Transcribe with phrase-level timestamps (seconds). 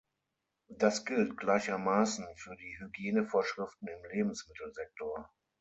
[0.79, 5.29] Das gilt gleichermaßen für die Hygienevorschriften im Lebensmittelsektor.